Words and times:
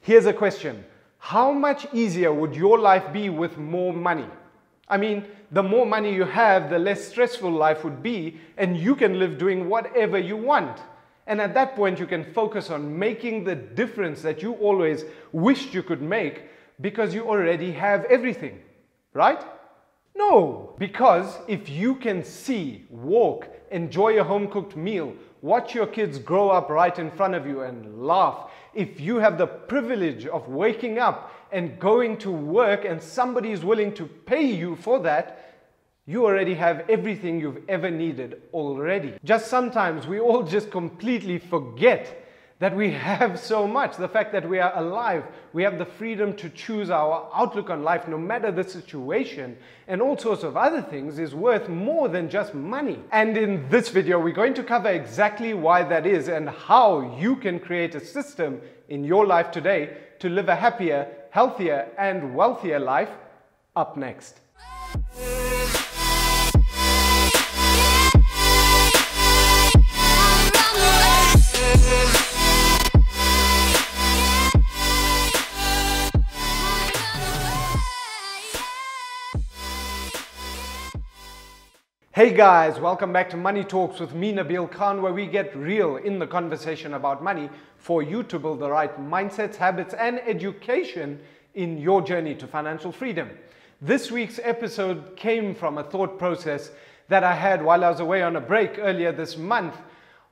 Here's 0.00 0.26
a 0.26 0.32
question 0.32 0.84
How 1.18 1.52
much 1.52 1.86
easier 1.92 2.32
would 2.32 2.54
your 2.54 2.78
life 2.78 3.12
be 3.12 3.28
with 3.28 3.58
more 3.58 3.92
money? 3.92 4.26
I 4.88 4.96
mean, 4.96 5.26
the 5.50 5.62
more 5.62 5.86
money 5.86 6.14
you 6.14 6.24
have, 6.24 6.70
the 6.70 6.78
less 6.78 7.06
stressful 7.08 7.50
life 7.50 7.84
would 7.84 8.02
be, 8.02 8.40
and 8.56 8.76
you 8.76 8.96
can 8.96 9.18
live 9.18 9.38
doing 9.38 9.68
whatever 9.68 10.18
you 10.18 10.36
want. 10.36 10.80
And 11.26 11.42
at 11.42 11.52
that 11.54 11.76
point, 11.76 11.98
you 11.98 12.06
can 12.06 12.24
focus 12.32 12.70
on 12.70 12.98
making 12.98 13.44
the 13.44 13.54
difference 13.54 14.22
that 14.22 14.42
you 14.42 14.54
always 14.54 15.04
wished 15.30 15.74
you 15.74 15.82
could 15.82 16.00
make 16.00 16.44
because 16.80 17.14
you 17.14 17.28
already 17.28 17.72
have 17.72 18.06
everything, 18.06 18.60
right? 19.12 19.44
No, 20.18 20.74
because 20.78 21.38
if 21.46 21.68
you 21.68 21.94
can 21.94 22.24
see, 22.24 22.84
walk, 22.90 23.46
enjoy 23.70 24.18
a 24.18 24.24
home 24.24 24.48
cooked 24.48 24.76
meal, 24.76 25.14
watch 25.42 25.76
your 25.76 25.86
kids 25.86 26.18
grow 26.18 26.50
up 26.50 26.68
right 26.70 26.98
in 26.98 27.12
front 27.12 27.36
of 27.36 27.46
you 27.46 27.60
and 27.62 28.04
laugh, 28.04 28.50
if 28.74 29.00
you 29.00 29.18
have 29.18 29.38
the 29.38 29.46
privilege 29.46 30.26
of 30.26 30.48
waking 30.48 30.98
up 30.98 31.32
and 31.52 31.78
going 31.78 32.18
to 32.18 32.32
work 32.32 32.84
and 32.84 33.00
somebody 33.00 33.52
is 33.52 33.64
willing 33.64 33.94
to 33.94 34.06
pay 34.06 34.42
you 34.44 34.74
for 34.74 34.98
that, 34.98 35.54
you 36.04 36.24
already 36.24 36.54
have 36.54 36.90
everything 36.90 37.38
you've 37.38 37.62
ever 37.68 37.88
needed 37.88 38.42
already. 38.52 39.14
Just 39.22 39.46
sometimes 39.46 40.08
we 40.08 40.18
all 40.18 40.42
just 40.42 40.68
completely 40.70 41.38
forget 41.38 42.27
that 42.58 42.74
we 42.74 42.90
have 42.90 43.38
so 43.52 43.66
much. 43.66 43.96
The 43.96 44.08
fact 44.08 44.32
that 44.32 44.48
we 44.48 44.58
are 44.58 44.76
alive, 44.76 45.24
we 45.52 45.62
have 45.62 45.78
the 45.78 45.84
freedom 45.84 46.34
to 46.36 46.48
choose 46.50 46.90
our 46.90 47.30
outlook 47.34 47.70
on 47.70 47.82
life 47.82 48.08
no 48.08 48.18
matter 48.18 48.50
the 48.50 48.64
situation, 48.64 49.56
and 49.86 50.02
all 50.02 50.18
sorts 50.18 50.42
of 50.42 50.56
other 50.56 50.82
things 50.82 51.18
is 51.18 51.34
worth 51.34 51.68
more 51.68 52.08
than 52.08 52.28
just 52.28 52.54
money. 52.54 52.98
And 53.12 53.36
in 53.36 53.68
this 53.68 53.88
video, 53.88 54.20
we're 54.20 54.32
going 54.32 54.54
to 54.54 54.64
cover 54.64 54.88
exactly 54.88 55.54
why 55.54 55.84
that 55.84 56.06
is 56.06 56.28
and 56.28 56.48
how 56.48 57.16
you 57.18 57.36
can 57.36 57.58
create 57.60 57.94
a 57.94 58.00
system 58.04 58.60
in 58.88 59.04
your 59.04 59.26
life 59.26 59.50
today 59.50 59.96
to 60.20 60.28
live 60.28 60.48
a 60.48 60.56
happier, 60.56 61.06
healthier, 61.30 61.88
and 61.96 62.34
wealthier 62.34 62.80
life 62.80 63.10
up 63.76 63.96
next. 63.96 64.40
Hey 82.18 82.32
guys, 82.32 82.80
welcome 82.80 83.12
back 83.12 83.30
to 83.30 83.36
Money 83.36 83.62
Talks 83.62 84.00
with 84.00 84.12
me, 84.12 84.32
Nabil 84.32 84.68
Khan, 84.68 85.02
where 85.02 85.12
we 85.12 85.24
get 85.24 85.56
real 85.56 85.98
in 85.98 86.18
the 86.18 86.26
conversation 86.26 86.94
about 86.94 87.22
money 87.22 87.48
for 87.76 88.02
you 88.02 88.24
to 88.24 88.40
build 88.40 88.58
the 88.58 88.68
right 88.68 88.92
mindsets, 89.00 89.54
habits, 89.54 89.94
and 89.94 90.20
education 90.26 91.20
in 91.54 91.78
your 91.78 92.02
journey 92.02 92.34
to 92.34 92.48
financial 92.48 92.90
freedom. 92.90 93.30
This 93.80 94.10
week's 94.10 94.40
episode 94.42 95.14
came 95.14 95.54
from 95.54 95.78
a 95.78 95.84
thought 95.84 96.18
process 96.18 96.72
that 97.06 97.22
I 97.22 97.36
had 97.36 97.64
while 97.64 97.84
I 97.84 97.88
was 97.88 98.00
away 98.00 98.22
on 98.22 98.34
a 98.34 98.40
break 98.40 98.80
earlier 98.80 99.12
this 99.12 99.36
month 99.36 99.76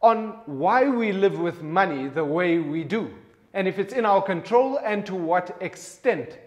on 0.00 0.38
why 0.46 0.88
we 0.88 1.12
live 1.12 1.38
with 1.38 1.60
money 1.60 2.08
the 2.08 2.24
way 2.24 2.60
we 2.60 2.82
do, 2.82 3.12
and 3.52 3.68
if 3.68 3.78
it's 3.78 3.92
in 3.92 4.06
our 4.06 4.22
control 4.22 4.80
and 4.82 5.04
to 5.04 5.14
what 5.14 5.54
extent. 5.60 6.38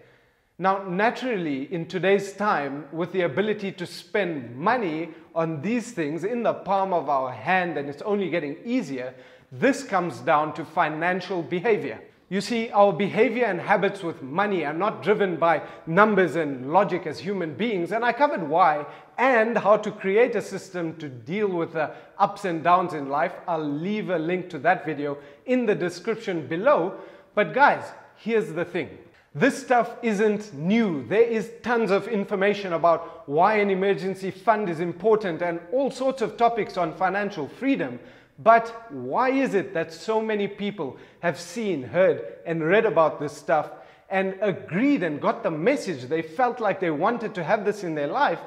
Now, 0.60 0.82
naturally, 0.82 1.72
in 1.72 1.86
today's 1.86 2.32
time, 2.32 2.86
with 2.90 3.12
the 3.12 3.20
ability 3.20 3.70
to 3.72 3.86
spend 3.86 4.56
money 4.56 5.10
on 5.32 5.62
these 5.62 5.92
things 5.92 6.24
in 6.24 6.42
the 6.42 6.52
palm 6.52 6.92
of 6.92 7.08
our 7.08 7.30
hand, 7.30 7.78
and 7.78 7.88
it's 7.88 8.02
only 8.02 8.28
getting 8.28 8.56
easier, 8.64 9.14
this 9.52 9.84
comes 9.84 10.18
down 10.18 10.54
to 10.54 10.64
financial 10.64 11.44
behavior. 11.44 12.00
You 12.28 12.40
see, 12.40 12.70
our 12.70 12.92
behavior 12.92 13.44
and 13.44 13.60
habits 13.60 14.02
with 14.02 14.20
money 14.20 14.64
are 14.64 14.72
not 14.72 15.04
driven 15.04 15.36
by 15.36 15.62
numbers 15.86 16.34
and 16.34 16.72
logic 16.72 17.06
as 17.06 17.20
human 17.20 17.54
beings, 17.54 17.92
and 17.92 18.04
I 18.04 18.12
covered 18.12 18.42
why 18.42 18.84
and 19.16 19.56
how 19.56 19.76
to 19.76 19.92
create 19.92 20.34
a 20.34 20.42
system 20.42 20.96
to 20.96 21.08
deal 21.08 21.46
with 21.46 21.74
the 21.74 21.92
ups 22.18 22.44
and 22.44 22.64
downs 22.64 22.94
in 22.94 23.08
life. 23.08 23.32
I'll 23.46 23.62
leave 23.62 24.10
a 24.10 24.18
link 24.18 24.50
to 24.50 24.58
that 24.58 24.84
video 24.84 25.18
in 25.46 25.66
the 25.66 25.76
description 25.76 26.48
below. 26.48 26.94
But, 27.36 27.54
guys, 27.54 27.84
here's 28.16 28.52
the 28.52 28.64
thing 28.64 28.98
this 29.34 29.60
stuff 29.60 29.96
isn't 30.02 30.54
new. 30.54 31.06
There 31.06 31.22
is 31.22 31.52
tons 31.62 31.90
of 31.90 32.08
information 32.08 32.72
about 32.72 33.28
why 33.28 33.56
an 33.56 33.70
emergency 33.70 34.30
fund 34.30 34.70
is 34.70 34.80
important 34.80 35.42
and 35.42 35.60
all 35.70 35.90
sorts 35.90 36.22
of 36.22 36.36
topics 36.36 36.76
on 36.76 36.94
financial 36.94 37.46
freedom. 37.46 38.00
But 38.38 38.92
why 38.92 39.30
is 39.30 39.54
it 39.54 39.74
that 39.74 39.92
so 39.92 40.22
many 40.22 40.48
people 40.48 40.96
have 41.20 41.38
seen, 41.38 41.82
heard, 41.82 42.22
and 42.46 42.64
read 42.64 42.86
about 42.86 43.20
this 43.20 43.36
stuff 43.36 43.70
and 44.08 44.38
agreed 44.40 45.02
and 45.02 45.20
got 45.20 45.42
the 45.42 45.50
message? 45.50 46.04
They 46.04 46.22
felt 46.22 46.58
like 46.58 46.80
they 46.80 46.90
wanted 46.90 47.34
to 47.34 47.44
have 47.44 47.64
this 47.64 47.84
in 47.84 47.94
their 47.94 48.06
life, 48.06 48.40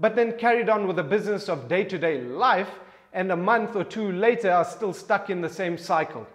but 0.00 0.16
then 0.16 0.38
carried 0.38 0.68
on 0.68 0.86
with 0.86 0.96
the 0.96 1.02
business 1.02 1.48
of 1.48 1.68
day 1.68 1.84
to 1.84 1.98
day 1.98 2.20
life, 2.20 2.70
and 3.12 3.30
a 3.30 3.36
month 3.36 3.76
or 3.76 3.84
two 3.84 4.10
later 4.10 4.50
are 4.50 4.64
still 4.64 4.92
stuck 4.92 5.30
in 5.30 5.40
the 5.40 5.48
same 5.48 5.78
cycle. 5.78 6.26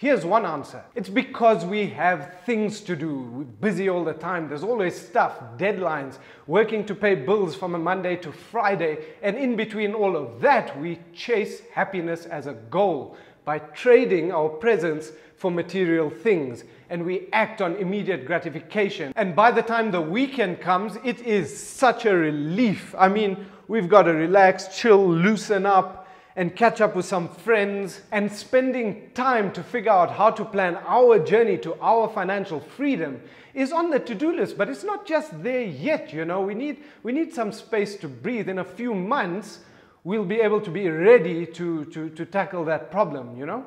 Here's 0.00 0.24
one 0.24 0.46
answer. 0.46 0.82
It's 0.94 1.10
because 1.10 1.66
we 1.66 1.86
have 1.88 2.38
things 2.46 2.80
to 2.80 2.96
do. 2.96 3.20
We're 3.20 3.44
busy 3.44 3.90
all 3.90 4.02
the 4.02 4.14
time. 4.14 4.48
There's 4.48 4.62
always 4.62 4.98
stuff, 4.98 5.38
deadlines, 5.58 6.16
working 6.46 6.86
to 6.86 6.94
pay 6.94 7.14
bills 7.14 7.54
from 7.54 7.74
a 7.74 7.78
Monday 7.78 8.16
to 8.16 8.32
Friday. 8.32 9.00
And 9.20 9.36
in 9.36 9.56
between 9.56 9.92
all 9.92 10.16
of 10.16 10.40
that, 10.40 10.80
we 10.80 11.00
chase 11.12 11.60
happiness 11.74 12.24
as 12.24 12.46
a 12.46 12.54
goal 12.54 13.18
by 13.44 13.58
trading 13.58 14.32
our 14.32 14.48
presence 14.48 15.12
for 15.36 15.50
material 15.50 16.08
things. 16.08 16.64
And 16.88 17.04
we 17.04 17.28
act 17.34 17.60
on 17.60 17.76
immediate 17.76 18.24
gratification. 18.24 19.12
And 19.16 19.36
by 19.36 19.50
the 19.50 19.60
time 19.60 19.90
the 19.90 20.00
weekend 20.00 20.62
comes, 20.62 20.96
it 21.04 21.20
is 21.20 21.54
such 21.54 22.06
a 22.06 22.16
relief. 22.16 22.94
I 22.96 23.08
mean, 23.08 23.44
we've 23.68 23.90
got 23.90 24.04
to 24.04 24.14
relax, 24.14 24.78
chill, 24.78 25.06
loosen 25.06 25.66
up, 25.66 25.99
and 26.40 26.56
catch 26.56 26.80
up 26.80 26.96
with 26.96 27.04
some 27.04 27.28
friends 27.28 28.00
and 28.12 28.32
spending 28.32 29.10
time 29.12 29.52
to 29.52 29.62
figure 29.62 29.90
out 29.90 30.10
how 30.10 30.30
to 30.30 30.42
plan 30.42 30.74
our 30.86 31.18
journey 31.18 31.58
to 31.58 31.78
our 31.82 32.08
financial 32.08 32.60
freedom 32.60 33.20
is 33.52 33.72
on 33.72 33.90
the 33.90 33.98
to-do 33.98 34.34
list 34.34 34.56
but 34.56 34.66
it's 34.70 34.82
not 34.82 35.06
just 35.06 35.42
there 35.42 35.60
yet 35.60 36.14
you 36.14 36.24
know. 36.24 36.40
We 36.40 36.54
need 36.54 36.78
we 37.02 37.12
need 37.12 37.34
some 37.34 37.52
space 37.52 37.94
to 37.96 38.08
breathe. 38.08 38.48
In 38.48 38.58
a 38.58 38.64
few 38.64 38.94
months 38.94 39.58
we'll 40.02 40.24
be 40.24 40.40
able 40.40 40.62
to 40.62 40.70
be 40.70 40.88
ready 40.88 41.44
to 41.44 41.84
to, 41.84 42.08
to 42.08 42.24
tackle 42.24 42.64
that 42.64 42.90
problem 42.90 43.36
you 43.36 43.44
know. 43.44 43.66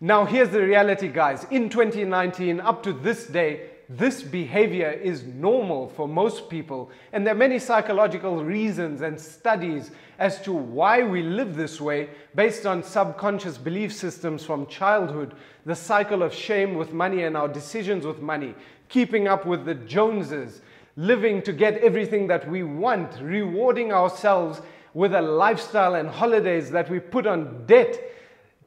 Now 0.00 0.24
here's 0.24 0.48
the 0.48 0.62
reality 0.62 1.08
guys. 1.08 1.44
In 1.50 1.68
2019 1.68 2.58
up 2.58 2.82
to 2.84 2.94
this 2.94 3.26
day 3.26 3.68
this 3.88 4.22
behavior 4.22 4.90
is 4.90 5.24
normal 5.24 5.88
for 5.88 6.06
most 6.06 6.50
people, 6.50 6.90
and 7.12 7.26
there 7.26 7.34
are 7.34 7.38
many 7.38 7.58
psychological 7.58 8.44
reasons 8.44 9.00
and 9.00 9.18
studies 9.18 9.90
as 10.18 10.42
to 10.42 10.52
why 10.52 11.02
we 11.02 11.22
live 11.22 11.56
this 11.56 11.80
way 11.80 12.10
based 12.34 12.66
on 12.66 12.82
subconscious 12.82 13.56
belief 13.56 13.92
systems 13.92 14.44
from 14.44 14.66
childhood, 14.66 15.34
the 15.64 15.74
cycle 15.74 16.22
of 16.22 16.34
shame 16.34 16.74
with 16.74 16.92
money 16.92 17.22
and 17.22 17.34
our 17.34 17.48
decisions 17.48 18.04
with 18.04 18.20
money, 18.20 18.54
keeping 18.90 19.26
up 19.26 19.46
with 19.46 19.64
the 19.64 19.74
Joneses, 19.74 20.60
living 20.96 21.40
to 21.42 21.52
get 21.52 21.78
everything 21.78 22.26
that 22.26 22.46
we 22.46 22.62
want, 22.62 23.18
rewarding 23.22 23.92
ourselves 23.92 24.60
with 24.92 25.14
a 25.14 25.22
lifestyle 25.22 25.94
and 25.94 26.08
holidays 26.08 26.70
that 26.70 26.90
we 26.90 27.00
put 27.00 27.26
on 27.26 27.64
debt 27.66 27.98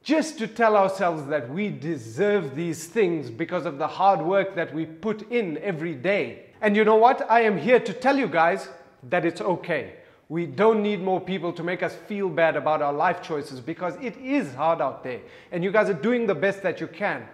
just 0.03 0.39
to 0.39 0.47
tell 0.47 0.75
ourselves 0.75 1.25
that 1.28 1.50
we 1.50 1.69
deserve 1.69 2.56
these 2.56 2.88
things 2.88 3.29
because 3.29 3.66
of 3.66 3.78
the 3.78 3.88
hard 3.88 4.22
work 4.22 4.56
that 4.56 4.73
we 4.73 4.85
put 4.85 5.31
in 5.31 5.57
every 5.59 5.94
day. 5.94 6.45
And 6.62 6.75
you 6.75 6.84
know 6.84 6.95
what? 6.95 7.29
I 7.29 7.41
am 7.41 7.57
here 7.57 7.79
to 7.79 7.94
tell 7.94 8.17
you 8.17 8.28
guys 8.28 8.67
that 9.09 9.25
it's 9.25 9.41
okay. 9.41 9.94
We 10.29 10.45
don't 10.45 10.81
need 10.81 11.01
more 11.01 11.19
people 11.19 11.51
to 11.53 11.63
make 11.63 11.84
us 11.84 11.94
feel 11.94 12.29
bad 12.29 12.56
about 12.56 12.81
our 12.81 12.94
life 12.94 13.22
choices 13.22 13.59
because 13.59 13.95
it 14.01 14.16
is 14.17 14.53
hard 14.56 14.81
out 14.81 15.03
there. 15.03 15.19
And 15.51 15.63
you 15.63 15.72
guys 15.72 15.89
are 15.89 15.94
doing 15.94 16.25
the 16.25 16.35
best 16.35 16.63
that 16.63 16.79
you 16.79 16.88
can. 16.88 17.28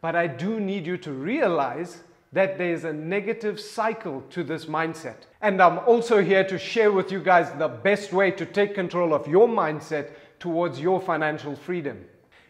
But 0.00 0.14
I 0.14 0.26
do 0.26 0.60
need 0.60 0.86
you 0.86 0.96
to 0.98 1.12
realize 1.12 2.02
that 2.32 2.58
there's 2.58 2.84
a 2.84 2.92
negative 2.92 3.60
cycle 3.60 4.22
to 4.30 4.42
this 4.42 4.66
mindset. 4.66 5.16
And 5.40 5.60
I'm 5.60 5.78
also 5.80 6.22
here 6.22 6.44
to 6.44 6.58
share 6.58 6.92
with 6.92 7.12
you 7.12 7.20
guys 7.20 7.50
the 7.58 7.68
best 7.68 8.12
way 8.12 8.30
to 8.32 8.46
take 8.46 8.74
control 8.74 9.14
of 9.14 9.26
your 9.28 9.48
mindset 9.48 10.10
towards 10.38 10.80
your 10.80 11.00
financial 11.00 11.56
freedom. 11.56 12.04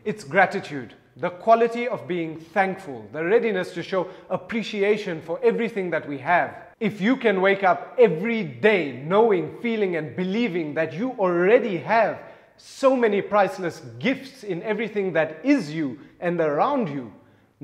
It's 0.05 0.25
gratitude, 0.25 0.95
the 1.17 1.31
quality 1.31 1.89
of 1.89 2.07
being 2.07 2.39
thankful, 2.39 3.07
the 3.13 3.25
readiness 3.25 3.73
to 3.75 3.83
show 3.83 4.09
appreciation 4.29 5.23
for 5.23 5.41
everything 5.43 5.91
that 5.91 6.09
we 6.09 6.19
have. 6.19 6.55
If 6.81 7.01
you 7.01 7.17
can 7.17 7.41
wake 7.41 7.63
up 7.63 7.95
every 7.99 8.43
day 8.45 9.03
knowing, 9.07 9.59
feeling, 9.63 9.97
and 9.97 10.15
believing 10.15 10.75
that 10.75 10.93
you 10.93 11.13
already 11.13 11.79
have 11.79 12.21
so 12.57 12.95
many 12.95 13.23
priceless 13.23 13.81
gifts 13.99 14.45
in 14.45 14.63
everything 14.63 15.13
that 15.15 15.41
is 15.45 15.73
you 15.73 15.99
and 16.21 16.41
around 16.41 16.89
you, 16.89 17.13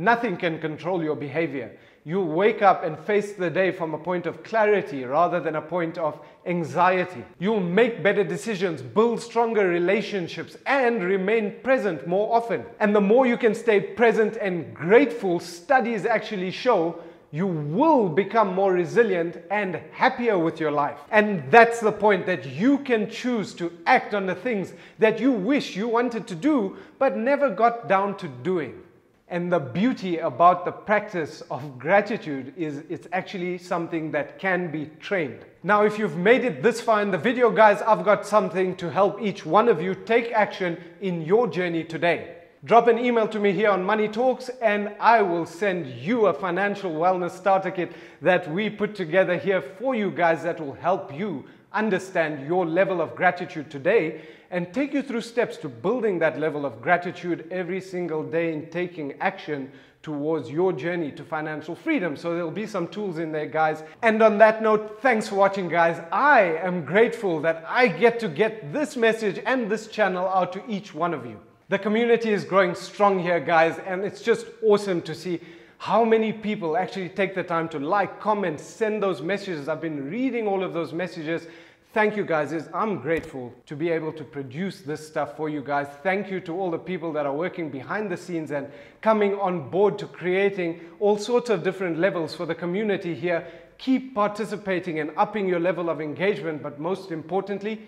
Nothing 0.01 0.39
can 0.39 0.59
control 0.61 1.03
your 1.03 1.17
behavior. 1.17 1.77
You'll 2.03 2.29
wake 2.29 2.63
up 2.63 2.83
and 2.83 2.99
face 2.99 3.35
the 3.35 3.51
day 3.51 3.73
from 3.73 3.93
a 3.93 3.99
point 3.99 4.25
of 4.25 4.43
clarity 4.43 5.05
rather 5.05 5.39
than 5.39 5.57
a 5.57 5.61
point 5.61 5.99
of 5.99 6.19
anxiety. 6.47 7.23
You'll 7.39 7.61
make 7.61 8.03
better 8.03 8.25
decisions, 8.25 8.81
build 8.81 9.21
stronger 9.21 9.69
relationships, 9.69 10.57
and 10.65 11.05
remain 11.05 11.57
present 11.63 12.07
more 12.07 12.35
often. 12.35 12.65
And 12.79 12.97
the 12.97 13.03
more 13.03 13.27
you 13.27 13.37
can 13.37 13.55
stay 13.55 13.81
present 13.81 14.39
and 14.39 14.75
grateful, 14.75 15.41
studies 15.41 16.07
actually 16.07 16.53
show 16.53 17.03
you 17.33 17.47
will 17.47 18.09
become 18.09 18.55
more 18.55 18.73
resilient 18.73 19.37
and 19.51 19.81
happier 19.93 20.39
with 20.39 20.59
your 20.59 20.73
life. 20.73 20.99
And 21.11 21.49
that's 21.51 21.81
the 21.81 21.93
point 21.93 22.27
that 22.27 22.47
you 22.47 22.79
can 22.79 23.09
choose 23.09 23.55
to 23.55 23.73
act 23.87 24.15
on 24.15 24.27
the 24.27 24.35
things 24.35 24.73
that 24.99 25.21
you 25.21 25.33
wish 25.33 25.77
you 25.77 25.87
wanted 25.87 26.27
to 26.29 26.35
do 26.35 26.77
but 26.99 27.17
never 27.17 27.51
got 27.51 27.89
down 27.89 28.17
to 28.17 28.29
doing. 28.29 28.83
And 29.31 29.53
the 29.53 29.61
beauty 29.61 30.19
about 30.19 30.65
the 30.65 30.73
practice 30.73 31.41
of 31.53 31.79
gratitude 31.79 32.53
is 32.57 32.83
it's 32.89 33.07
actually 33.13 33.59
something 33.59 34.11
that 34.11 34.41
can 34.41 34.73
be 34.73 34.91
trained. 34.99 35.45
Now, 35.63 35.85
if 35.85 36.01
you've 36.01 36.17
made 36.17 36.45
it 36.45 36.65
this 36.65 36.81
far 36.81 37.01
in 37.01 37.13
the 37.13 37.19
video, 37.19 37.49
guys, 37.49 37.81
I've 37.83 38.05
got 38.05 38.27
something 38.27 38.75
to 38.79 38.91
help 38.91 39.23
each 39.23 39.47
one 39.47 39.69
of 39.69 39.81
you 39.81 39.95
take 39.95 40.33
action 40.33 40.83
in 41.01 41.23
your 41.23 41.47
journey 41.47 41.85
today. 41.85 42.39
Drop 42.65 42.89
an 42.89 42.99
email 42.99 43.29
to 43.29 43.39
me 43.39 43.53
here 43.53 43.71
on 43.71 43.85
Money 43.85 44.09
Talks, 44.09 44.49
and 44.61 44.97
I 44.99 45.23
will 45.23 45.47
send 45.47 45.87
you 45.87 46.27
a 46.27 46.35
financial 46.35 46.91
wellness 46.91 47.31
starter 47.31 47.71
kit 47.71 47.93
that 48.23 48.51
we 48.51 48.69
put 48.69 48.97
together 48.97 49.39
here 49.39 49.63
for 49.63 49.95
you 49.95 50.11
guys 50.11 50.43
that 50.43 50.59
will 50.59 50.75
help 50.75 51.15
you 51.17 51.45
understand 51.73 52.49
your 52.49 52.67
level 52.67 53.01
of 53.01 53.15
gratitude 53.15 53.71
today 53.71 54.23
and 54.51 54.73
take 54.75 54.93
you 54.93 55.03
through 55.03 55.21
steps 55.21 55.57
to 55.59 55.69
building 55.69 56.19
that 56.19 56.39
level 56.39 56.67
of 56.67 56.83
gratitude 56.83 57.47
every 57.51 57.81
single 57.81 58.23
day 58.23 58.53
in 58.53 58.69
taking 58.71 59.13
action 59.21 59.71
towards 60.03 60.51
your 60.51 60.73
journey 60.73 61.13
to 61.13 61.23
financial 61.23 61.75
freedom. 61.75 62.17
So 62.17 62.35
there'll 62.35 62.51
be 62.51 62.67
some 62.67 62.89
tools 62.89 63.19
in 63.19 63.33
there, 63.33 63.47
guys. 63.47 63.83
And 64.03 64.23
on 64.23 64.39
that 64.39 64.63
note, 64.63 65.01
thanks 65.03 65.29
for 65.29 65.35
watching, 65.35 65.69
guys. 65.69 66.03
I 66.11 66.41
am 66.63 66.85
grateful 66.85 67.41
that 67.41 67.65
I 67.69 67.89
get 67.89 68.19
to 68.21 68.29
get 68.29 68.73
this 68.73 68.97
message 68.97 69.41
and 69.45 69.71
this 69.71 69.89
channel 69.89 70.27
out 70.27 70.53
to 70.55 70.63
each 70.69 70.95
one 70.95 71.13
of 71.13 71.27
you. 71.27 71.39
The 71.69 71.79
community 71.79 72.33
is 72.33 72.45
growing 72.45 72.75
strong 72.75 73.21
here, 73.21 73.39
guys, 73.39 73.79
and 73.87 74.05
it's 74.05 74.23
just 74.23 74.47
awesome 74.63 75.03
to 75.03 75.15
see 75.15 75.41
how 75.79 76.05
many 76.05 76.33
people 76.33 76.77
actually 76.77 77.09
take 77.09 77.35
the 77.35 77.43
time 77.43 77.69
to 77.69 77.79
like, 77.79 78.21
comment, 78.21 78.59
send 78.59 79.03
those 79.03 79.23
messages. 79.23 79.69
I've 79.69 79.81
been 79.81 80.11
reading 80.11 80.47
all 80.47 80.65
of 80.65 80.73
those 80.73 80.93
messages. 80.93 81.47
Thank 81.93 82.17
you 82.17 82.25
guys. 82.25 82.53
I'm 82.73 82.99
grateful 83.01 83.53
to 83.67 83.75
be 83.75 83.89
able 83.91 84.13
to 84.13 84.23
produce 84.23 84.81
this 84.81 85.05
stuff 85.05 85.37
for 85.37 85.49
you 85.49 85.61
guys. 85.61 85.89
Thank 86.05 86.31
you 86.31 86.39
to 86.43 86.53
all 86.57 86.71
the 86.71 86.79
people 86.79 87.13
that 87.15 87.27
are 87.27 87.35
working 87.35 87.69
behind 87.69 88.13
the 88.13 88.17
scenes 88.17 88.53
and 88.53 88.71
coming 89.01 89.35
on 89.35 89.71
board 89.71 89.99
to 89.99 90.07
creating 90.07 90.83
all 91.01 91.19
sorts 91.19 91.51
of 91.51 91.65
different 91.65 91.99
levels 91.99 92.33
for 92.33 92.47
the 92.47 92.55
community 92.55 93.13
here. 93.13 93.45
Keep 93.79 94.15
participating 94.15 95.01
and 95.01 95.11
upping 95.17 95.49
your 95.49 95.59
level 95.59 95.91
of 95.91 96.01
engagement, 96.01 96.63
but 96.63 96.79
most 96.79 97.11
importantly, 97.11 97.81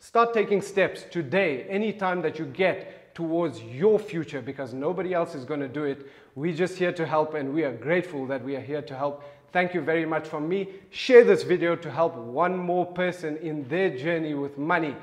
start 0.00 0.34
taking 0.34 0.60
steps 0.60 1.06
today, 1.10 1.62
anytime 1.70 2.20
that 2.20 2.38
you 2.38 2.44
get 2.44 3.14
towards 3.14 3.62
your 3.62 3.98
future 3.98 4.42
because 4.42 4.74
nobody 4.74 5.14
else 5.14 5.34
is 5.34 5.46
going 5.46 5.60
to 5.60 5.68
do 5.68 5.84
it. 5.84 6.06
We're 6.34 6.54
just 6.54 6.76
here 6.76 6.92
to 6.92 7.06
help 7.06 7.32
and 7.32 7.54
we 7.54 7.64
are 7.64 7.72
grateful 7.72 8.26
that 8.26 8.44
we 8.44 8.54
are 8.56 8.60
here 8.60 8.82
to 8.82 8.94
help. 8.94 9.24
Thank 9.52 9.74
you 9.74 9.80
very 9.80 10.06
much 10.06 10.28
from 10.28 10.48
me. 10.48 10.68
Share 10.90 11.24
this 11.24 11.42
video 11.42 11.76
to 11.76 11.90
help 11.90 12.14
one 12.16 12.56
more 12.56 12.86
person 12.86 13.36
in 13.38 13.66
their 13.68 13.96
journey 13.96 14.34
with 14.34 14.58
money. 14.58 14.94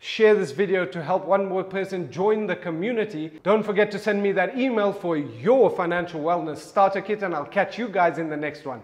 Share 0.00 0.34
this 0.34 0.50
video 0.50 0.84
to 0.84 1.02
help 1.02 1.24
one 1.24 1.46
more 1.46 1.64
person 1.64 2.10
join 2.10 2.46
the 2.46 2.56
community. 2.56 3.40
Don't 3.42 3.62
forget 3.62 3.90
to 3.92 3.98
send 3.98 4.22
me 4.22 4.32
that 4.32 4.58
email 4.58 4.92
for 4.92 5.16
your 5.16 5.70
financial 5.70 6.20
wellness 6.20 6.58
starter 6.58 7.00
kit 7.00 7.22
and 7.22 7.34
I'll 7.34 7.46
catch 7.46 7.78
you 7.78 7.88
guys 7.88 8.18
in 8.18 8.28
the 8.28 8.36
next 8.36 8.66
one. 8.66 8.82